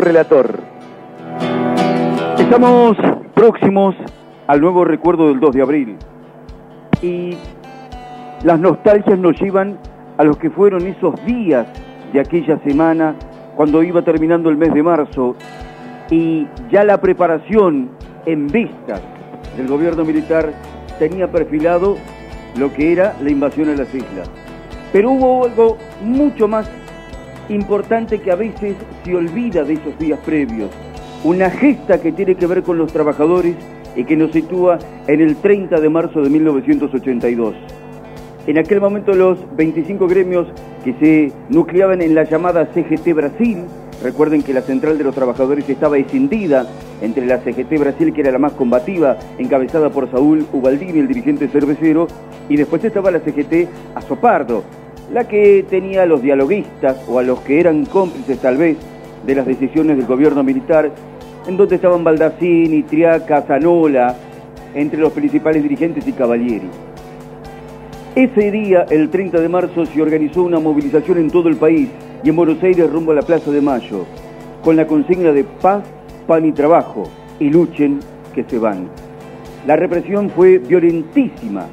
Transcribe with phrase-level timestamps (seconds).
[0.00, 0.60] relator.
[2.38, 2.96] Estamos
[3.34, 3.94] próximos
[4.46, 5.96] al nuevo recuerdo del 2 de abril
[7.02, 7.36] y
[8.44, 9.78] las nostalgias nos llevan
[10.18, 11.66] a los que fueron esos días
[12.12, 13.14] de aquella semana
[13.56, 15.36] cuando iba terminando el mes de marzo
[16.10, 17.90] y ya la preparación
[18.26, 19.00] en vistas
[19.56, 20.52] del gobierno militar
[20.98, 21.96] tenía perfilado
[22.56, 24.30] lo que era la invasión a las islas.
[24.92, 26.70] Pero hubo algo mucho más
[27.48, 30.70] importante que a veces se olvida de esos días previos.
[31.24, 33.56] Una gesta que tiene que ver con los trabajadores
[33.94, 37.54] y que nos sitúa en el 30 de marzo de 1982.
[38.46, 40.48] En aquel momento los 25 gremios
[40.84, 43.58] que se nucleaban en la llamada CGT Brasil,
[44.02, 46.66] recuerden que la Central de los Trabajadores estaba escindida
[47.00, 51.46] entre la CGT Brasil, que era la más combativa, encabezada por Saúl Ubaldini, el dirigente
[51.48, 52.08] cervecero,
[52.48, 54.64] y después estaba la CGT Azopardo,
[55.10, 58.76] la que tenía a los dialoguistas o a los que eran cómplices tal vez
[59.26, 60.90] de las decisiones del gobierno militar,
[61.46, 64.16] en donde estaban Baldacini, Triaca, Zanola,
[64.74, 66.68] entre los principales dirigentes y Cavalieri.
[68.14, 71.88] Ese día, el 30 de marzo, se organizó una movilización en todo el país
[72.22, 74.04] y en Buenos Aires rumbo a la Plaza de Mayo,
[74.62, 75.82] con la consigna de paz,
[76.26, 77.04] pan y trabajo,
[77.40, 78.00] y luchen
[78.34, 78.88] que se van.
[79.66, 81.66] La represión fue violentísima,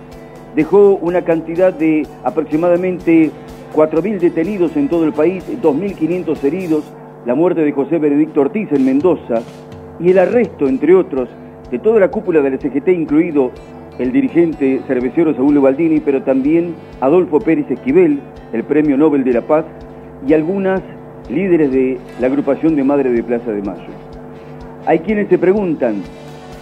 [0.56, 3.32] dejó una cantidad de aproximadamente
[3.76, 6.84] 4.000 detenidos en todo el país, 2.500 heridos,
[7.26, 9.42] la muerte de José Benedicto Ortiz en Mendoza
[10.00, 11.30] y el arresto, entre otros,
[11.70, 13.52] de toda la cúpula del SGT, incluido
[14.00, 18.22] el dirigente cervecero Saúl Baldini, pero también Adolfo Pérez Esquivel,
[18.54, 19.66] el Premio Nobel de la Paz,
[20.26, 20.82] y algunas
[21.30, 23.92] líderes de la agrupación de Madre de Plaza de Mayo.
[24.86, 26.02] Hay quienes se preguntan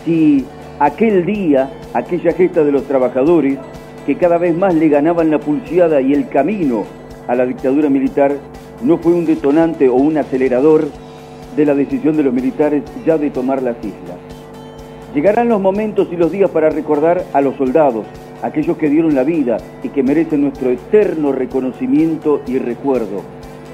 [0.04, 0.46] si
[0.80, 3.58] aquel día, aquella gesta de los trabajadores,
[4.08, 6.86] que cada vez más le ganaban la pulseada y el camino
[7.28, 8.38] a la dictadura militar,
[8.82, 10.88] no fue un detonante o un acelerador
[11.58, 14.18] de la decisión de los militares ya de tomar las islas.
[15.14, 18.06] Llegarán los momentos y los días para recordar a los soldados,
[18.42, 23.24] aquellos que dieron la vida y que merecen nuestro eterno reconocimiento y recuerdo,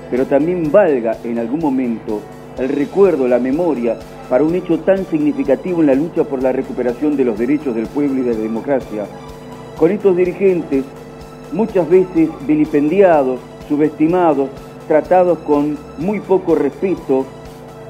[0.10, 2.22] pero también valga en algún momento
[2.58, 3.98] el recuerdo, la memoria,
[4.32, 7.86] para un hecho tan significativo en la lucha por la recuperación de los derechos del
[7.86, 9.06] pueblo y de la democracia,
[9.78, 10.84] con estos dirigentes
[11.52, 14.50] muchas veces vilipendiados, subestimados,
[14.88, 17.26] tratados con muy poco respeto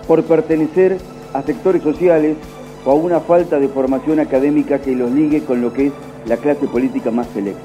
[0.07, 0.97] por pertenecer
[1.33, 2.38] a sectores sociales
[2.85, 5.94] o a una falta de formación académica que los ligue con lo que es
[6.25, 7.61] la clase política más selecta.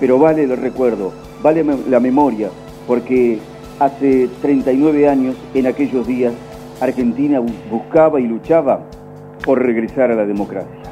[0.00, 1.12] Pero vale el recuerdo,
[1.42, 2.50] vale la memoria,
[2.86, 3.38] porque
[3.78, 6.32] hace 39 años, en aquellos días,
[6.80, 7.40] Argentina
[7.70, 8.80] buscaba y luchaba
[9.44, 10.83] por regresar a la democracia.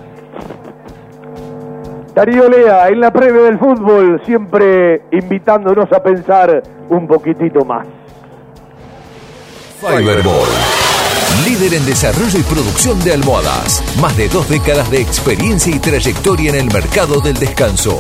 [2.14, 7.86] Darío Lea, en la previa del fútbol, siempre invitándonos a pensar un poquitito más.
[9.80, 10.48] Fiberball.
[11.46, 13.82] Líder en desarrollo y producción de almohadas.
[14.00, 17.98] Más de dos décadas de experiencia y trayectoria en el mercado del descanso.